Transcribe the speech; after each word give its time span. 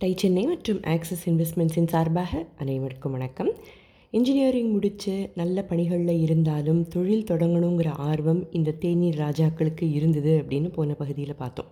Tie 0.00 0.14
Chennai 0.16 0.46
மற்றும் 0.46 0.82
axis 0.82 1.30
இன்வெஸ்ட்மெண்ட்ஸின் 1.30 1.88
சார்பாக 1.88 2.46
அனைவருக்கும் 2.58 3.12
வணக்கம். 3.12 3.50
இன்ஜினியரிங் 4.10 4.70
முடித்து 4.70 5.30
நல்ல 5.34 5.62
பணிகளில் 5.62 6.20
இருந்தாலும் 6.20 6.88
தொழில் 6.88 7.24
தொடங்கணுங்கிற 7.24 7.88
ஆர்வம் 7.88 8.52
இந்த 8.52 8.70
தேநீர் 8.70 9.18
ராஜாக்களுக்கு 9.18 9.86
இருந்தது 9.92 10.42
அப்படின்னு 10.42 10.68
போன 10.72 10.94
பகுதியில் 10.94 11.34
பார்த்தோம். 11.34 11.66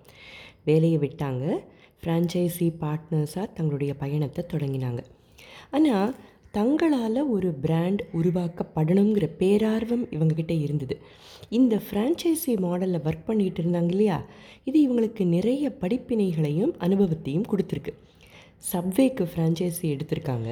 வேலையை 0.65 0.99
விட்டாங்க. 0.99 1.45
ஃப்ரான்ச்சைசி 2.01 2.69
பார்ட்னர்ஸாக 2.81 3.53
தங்களுடைய 3.55 3.95
பயணத்தை 3.95 4.45
தொடங்கினாங்க. 4.53 5.03
ஆனால் 5.71 6.15
தங்களால் 6.57 7.21
ஒரு 7.35 7.49
பிராண்ட் 7.65 8.03
உருவாக்கப்படணுங்கிற 8.13 9.27
பேரார்வம் 9.39 10.05
இவங்கக்கிட்ட 10.17 10.55
இருந்தது. 10.61 10.97
இந்த 11.59 11.75
ஃப்ரான்ச்சைசி 11.87 12.53
மாடலில் 12.65 13.05
ஒர்க் 13.09 13.29
பண்ணிகிட்டு 13.29 13.61
இருந்தாங்க 13.63 13.91
இல்லையா? 13.91 14.19
இது 14.65 14.79
இவங்களுக்கு 14.87 15.25
நிறைய 15.37 15.65
படிப்பினைகளையும் 15.81 16.73
அனுபவத்தையும் 16.79 17.47
கொடுத்துருக்கு. 17.53 17.93
சப்வேக்கு 18.73 19.25
ஃப்ரான்ச்சைசி 19.31 19.87
எடுத்திருக்காங்க. 19.95 20.51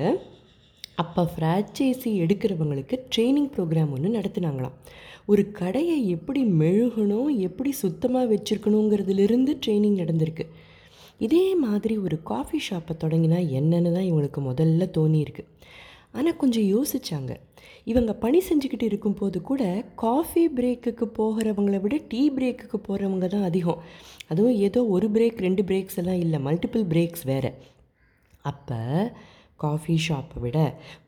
அப்போ 1.03 1.23
ஃப்ரான்ச்சைசி 1.35 2.11
எடுக்கிறவங்களுக்கு 2.25 2.97
ட்ரைனிங் 3.13 3.51
ப்ரோக்ராம் 3.55 3.93
ஒன்று 3.97 4.17
நடத்துனாங்களாம். 4.19 4.77
ஒரு 5.27 5.43
கடையை 5.61 5.99
எப்படி 6.09 6.41
மெழுகணும் 6.61 7.31
எப்படி 7.49 7.73
சுத்தமாக 7.73 8.27
வச்சுருக்கணுங்கிறதுலேருந்து 8.35 9.53
ட்ரைனிங் 9.67 9.99
நடந்திருக்கு. 10.03 10.47
இதே 11.19 11.47
மாதிரி 11.65 11.95
ஒரு 11.99 12.17
காஃபி 12.23 12.59
ஷாப்பை 12.71 12.95
தொடங்கினா 13.05 13.41
என்னென்னு 13.59 13.93
தான் 13.97 14.09
இவங்களுக்கு 14.11 14.41
முதல்ல 14.51 14.87
தோணியிருக்கு. 14.99 15.45
ஆனால் 16.15 16.39
கொஞ்சம் 16.43 16.69
யோசித்தாங்க 16.75 17.33
இவங்க 17.91 18.13
பணி 18.25 18.39
செஞ்சுக்கிட்டு 18.49 18.87
இருக்கும்போது 18.91 19.39
கூட 19.51 19.63
காஃபி 20.03 20.43
பிரேக்குக்கு 20.57 21.07
போகிறவங்கள 21.19 21.79
விட 21.85 21.97
டீ 22.11 22.23
பிரேக்குக்கு 22.37 22.79
போகிறவங்க 22.89 23.27
தான் 23.35 23.47
அதிகம். 23.51 23.81
அதுவும் 24.31 24.59
ஏதோ 24.67 24.81
ஒரு 24.95 25.07
பிரேக் 25.15 25.45
ரெண்டு 25.47 25.63
பிரேக்ஸ் 25.69 25.99
எல்லாம் 26.03 26.21
இல்லை 26.25 26.41
மல்டிபிள் 26.47 26.85
பிரேக்ஸ் 26.93 27.25
வேறு. 27.31 27.51
அப்போ 28.51 28.81
காஃபி 29.65 29.97
ஷாப்பை 30.07 30.39
விட 30.45 30.59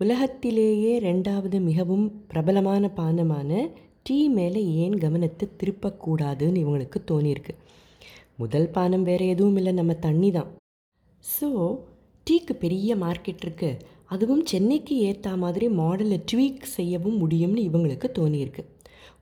உலகத்திலேயே 0.03 0.93
ரெண்டாவது 1.09 1.57
மிகவும் 1.69 2.05
பிரபலமான 2.33 2.91
பானமான 2.99 3.63
டீ 4.09 4.19
மேலே 4.39 4.61
ஏன் 4.83 4.97
கவனத்தை 5.05 5.47
திருப்பக்கூடாதுன்னு 5.61 6.63
இவங்களுக்கு 6.65 6.99
தோணியிருக்கு. 7.11 7.55
முதல் 8.43 8.69
பானம் 8.77 9.07
வேறு 9.09 9.25
எதுவும் 9.35 9.59
இல்லை 9.61 9.73
நம்ம 9.81 9.93
தண்ணி 10.07 10.31
தான். 10.37 10.51
ஸோ 11.25 11.49
டீக்கு 12.27 12.55
பெரிய 12.65 12.97
மார்க்கெட் 13.03 13.45
இருக்குது 13.47 13.81
அதுவும் 14.11 14.45
சென்னைக்கு 14.47 14.97
ஏற்ற 14.99 15.37
மாதிரி 15.37 15.69
மாடலை 15.69 16.19
ட்வீக் 16.33 16.73
செய்யவும் 16.77 17.19
முடியும்னு 17.21 17.61
இவங்களுக்கு 17.69 18.09
தோணியிருக்கு. 18.19 18.65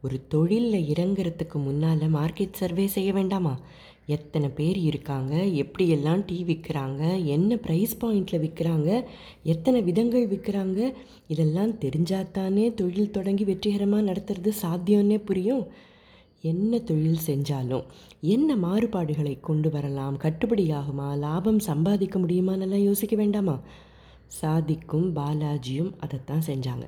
ஒரு 0.02 0.16
தொழிலில் 0.28 0.88
இறங்குறதுக்கு 0.92 1.58
முன்னால் 1.64 2.00
மார்க்கெட் 2.14 2.60
சர்வே 2.60 2.86
செய்ய 2.86 3.12
வேண்டாமா? 3.12 3.60
எத்தனை 4.06 4.48
பேர் 4.48 4.76
இருக்காங்க? 4.76 5.34
எப்படியெல்லாம் 5.62 6.22
டீ 6.26 6.44
விற்கிறாங்க 6.44 7.02
என்ன 7.24 7.54
ப்ரைஸ் 7.54 7.94
பாயிண்டில் 8.00 8.42
விற்கிறாங்க 8.44 9.04
எத்தனை 9.42 9.82
விதங்கள் 9.82 10.26
விற்கிறாங்க 10.28 10.80
இதெல்லாம் 11.28 11.72
தெரிஞ்சாத்தானே 11.84 12.74
தொழில் 12.74 13.10
தொடங்கி 13.10 13.44
வெற்றிகரமாக 13.44 14.12
நடத்துறது 14.12 14.52
சாத்தியம்னே 14.62 15.18
புரியும். 15.24 15.64
என்ன 16.40 16.78
தொழில் 16.78 17.24
செஞ்சாலும் 17.26 17.86
என்ன 18.20 18.56
மாறுபாடுகளை 18.56 19.40
கொண்டு 19.40 19.70
வரலாம்? 19.70 20.18
கட்டுப்படியாகுமா 20.18 21.08
லாபம் 21.18 21.58
சம்பாதிக்க 21.58 22.18
முடியுமான்னெல்லாம் 22.18 22.86
யோசிக்க 22.90 23.16
வேண்டாமா? 23.16 23.56
சாதிக்கும் 24.40 25.08
பாலாஜியும் 25.16 25.92
அதைத்தான் 25.98 26.44
செஞ்சாங்க. 26.46 26.84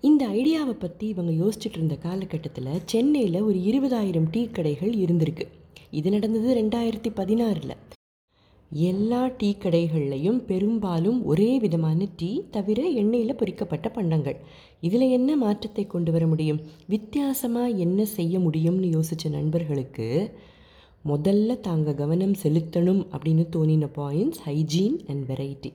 இந்த 0.00 0.22
ஐடியாவை 0.38 0.74
பற்றி 0.78 1.06
இவங்க 1.08 1.32
யோசிச்சுட்டு 1.42 1.78
இருந்த 1.78 1.96
காலகட்டத்தில் 2.04 2.82
சென்னையில் 2.84 3.46
ஒரு 3.48 3.58
இருபதாயிரம் 3.70 4.28
டீ 4.30 4.42
கடைகள் 4.46 4.92
இருந்திருக்கு. 5.04 5.46
இது 5.90 6.10
நடந்தது 6.10 6.50
ரெண்டாயிரத்தி 6.60 7.10
பதினாறில். 7.20 7.74
எல்லா 8.70 9.22
டீ 9.38 9.48
கடைகள்லையும் 9.64 10.38
பெரும்பாலும் 10.50 11.18
ஒரே 11.24 11.48
விதமான 11.58 12.06
டீ 12.16 12.30
தவிர 12.50 12.82
எண்ணெயில் 13.02 13.38
பொறிக்கப்பட்ட 13.40 13.88
பண்டங்கள். 13.88 14.38
இதில் 14.80 15.06
என்ன 15.10 15.36
மாற்றத்தை 15.36 15.84
கொண்டு 15.86 16.12
வர 16.12 16.26
முடியும்? 16.26 16.60
வித்தியாசமாக 16.86 17.76
என்ன 17.84 18.04
செய்ய 18.16 18.38
முடியும்னு 18.38 18.88
யோசித்த 18.96 19.30
நண்பர்களுக்கு 19.30 20.08
முதல்ல 21.04 21.60
தாங்க 21.60 21.94
கவனம் 21.94 22.34
செலுத்தணும் 22.42 23.02
அப்படின்னு 23.14 23.44
தோணின 23.56 23.86
பாயிண்ட்ஸ் 23.96 24.42
ஹைஜீன் 24.46 24.98
அண்ட் 25.10 25.24
வெரைட்டி 25.30 25.72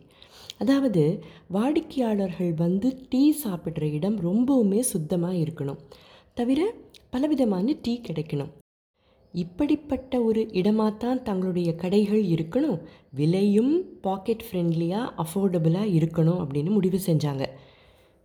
அதாவது 0.60 1.24
வாடிக்கையாளர்கள் 1.48 2.54
வந்து 2.54 2.90
டீ 3.10 3.36
சாப்பிட்ற 3.44 3.84
இடம் 3.92 4.18
ரொம்பவுமே 4.20 4.80
சுத்தமாக 4.80 5.34
இருக்கணும். 5.34 5.82
தவிர 6.34 6.74
பலவிதமான 7.10 7.76
டீ 7.82 8.02
கிடைக்கணும். 8.08 8.52
இப்படிப்பட்ட 9.34 10.22
ஒரு 10.22 10.42
இடமாகத்தான் 10.52 11.22
தங்களுடைய 11.22 11.76
கடைகள் 11.76 12.24
இருக்கணும். 12.24 12.80
விலையும் 13.12 13.74
பாக்கெட் 14.02 14.44
ஃப்ரெண்ட்லியாக 14.48 15.14
அஃபோர்டபுளாக 15.18 15.94
இருக்கணும் 15.98 16.42
அப்படின்னு 16.44 16.70
முடிவு 16.70 17.00
செஞ்சாங்க. 17.06 17.46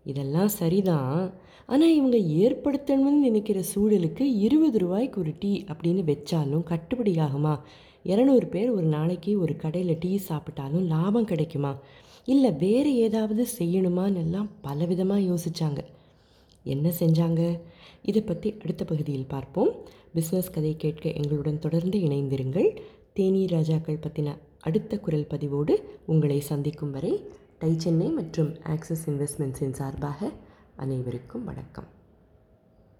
இதெல்லாம் 0.06 0.52
சரிதான். 0.60 1.34
ஆனால் 1.66 1.94
இவங்க 1.94 2.16
ஏற்படுத்தணும்னு 2.16 3.20
நினைக்கிற 3.28 3.62
சூழலுக்கு 3.74 4.20
இருபது 4.20 4.78
ரூபாய்க்கு 4.78 5.20
ஒரு 5.20 5.32
டீ 5.38 5.64
அப்படின்னு 5.68 6.02
வச்சாலும் 6.12 6.64
கட்டுப்படியாகுமா 6.70 7.54
இரநூறு 8.04 8.46
பேர் 8.46 8.70
ஒரு 8.70 8.86
நாளைக்கு 8.86 9.40
ஒரு 9.40 9.56
கடையில் 9.56 9.98
டீ 9.98 10.20
சாப்பிட்டாலும் 10.28 10.86
லாபம் 10.86 11.24
கிடைக்குமா? 11.24 11.76
இல்லை 12.24 12.52
வேறு 12.52 12.96
ஏதாவது 12.96 13.46
செய்யணுமான்னு 13.58 14.16
எல்லாம் 14.16 14.50
பலவிதமாக 14.62 15.26
யோசித்தாங்க 15.30 15.80
என்ன 16.64 16.92
செஞ்சாங்க? 16.98 17.60
இதை 18.02 18.22
பற்றி 18.22 18.54
அடுத்த 18.62 18.84
பகுதியில் 18.84 19.26
பார்ப்போம். 19.26 19.72
பிஸ்னஸ் 20.14 20.52
கதை 20.52 20.76
கேட்க 20.76 21.08
எங்களுடன் 21.08 21.58
தொடர்ந்து 21.58 21.98
இணைந்திருங்கள். 21.98 22.78
தேனீர் 23.14 23.54
ராஜாக்கள் 23.56 24.02
பற்றின 24.06 24.36
அடுத்த 24.60 24.98
குரல் 24.98 25.26
பதிவோடு 25.26 25.74
உங்களை 26.06 26.40
சந்திக்கும் 26.40 26.90
வரை 26.90 27.22
டை 27.58 27.74
சென்னை 27.78 28.08
மற்றும் 28.08 28.56
ஆக்சிஸ் 28.62 29.10
இன்வெஸ்ட்மெண்ட்ஸின் 29.10 29.78
சார்பாக 29.80 30.30
அனைவருக்கும் 30.76 31.44
வணக்கம். 31.44 31.88